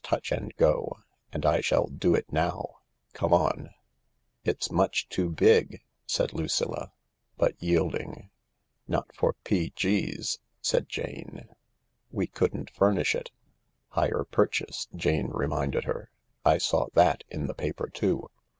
Tutch 0.03 0.31
and 0.31 0.51
Go— 0.55 0.97
and 1.31 1.45
I 1.45 1.61
shall 1.61 1.85
do 1.85 2.15
it 2.15 2.25
now. 2.33 2.79
Come 3.13 3.31
on." 3.35 3.51
48 3.51 3.59
THE 3.59 3.65
LARK" 3.65 3.75
It's 4.55 4.71
much 4.71 5.09
too 5.09 5.29
big," 5.29 5.83
said 6.07 6.33
Lucilla, 6.33 6.91
but 7.37 7.53
yielding. 7.61 8.31
"Not 8.87 9.13
for 9.13 9.33
P.G.'s," 9.43 10.39
said 10.59 10.89
Jane. 10.89 11.49
"We 12.09 12.25
couldn't 12.25 12.71
furnish 12.71 13.13
it."" 13.13 13.29
Hire 13.89 14.23
purchase," 14.23 14.87
Jane 14.95 15.27
reminded 15.27 15.83
her." 15.83 16.09
I 16.43 16.57
saw 16.57 16.87
that 16.95 17.23
in 17.29 17.45
the 17.45 17.53
paper 17.53 17.87
too. 17.87 18.27